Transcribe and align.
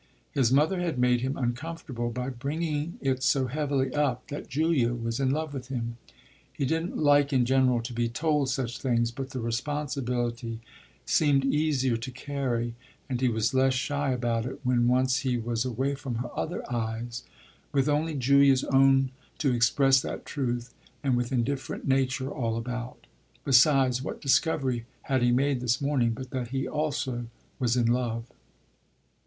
His 0.31 0.51
mother 0.51 0.79
had 0.79 0.97
made 0.97 1.21
him 1.21 1.37
uncomfortable 1.37 2.09
by 2.09 2.29
bringing 2.31 2.97
it 3.01 3.21
so 3.21 3.45
heavily 3.45 3.93
up 3.93 4.29
that 4.29 4.49
Julia 4.49 4.95
was 4.95 5.19
in 5.19 5.29
love 5.29 5.53
with 5.53 5.67
him 5.67 5.97
he 6.51 6.65
didn't 6.65 6.97
like 6.97 7.31
in 7.31 7.45
general 7.45 7.83
to 7.83 7.93
be 7.93 8.09
told 8.09 8.49
such 8.49 8.79
things; 8.79 9.11
but 9.11 9.29
the 9.29 9.39
responsibility 9.39 10.59
seemed 11.05 11.45
easier 11.45 11.97
to 11.97 12.09
carry 12.09 12.73
and 13.07 13.21
he 13.21 13.29
was 13.29 13.53
less 13.53 13.75
shy 13.75 14.11
about 14.11 14.47
it 14.47 14.59
when 14.63 14.87
once 14.87 15.19
he 15.19 15.37
was 15.37 15.65
away 15.65 15.93
from 15.93 16.27
other 16.35 16.63
eyes, 16.73 17.21
with 17.71 17.87
only 17.87 18.15
Julia's 18.15 18.63
own 18.63 19.11
to 19.37 19.53
express 19.53 20.01
that 20.01 20.25
truth 20.25 20.73
and 21.03 21.15
with 21.15 21.31
indifferent 21.31 21.87
nature 21.87 22.31
all 22.31 22.57
about. 22.57 23.05
Besides, 23.43 24.01
what 24.01 24.19
discovery 24.19 24.85
had 25.03 25.21
he 25.21 25.31
made 25.31 25.61
this 25.61 25.79
morning 25.79 26.13
but 26.13 26.31
that 26.31 26.47
he 26.47 26.67
also 26.67 27.27
was 27.59 27.77
in 27.77 27.85
love? 27.85 28.25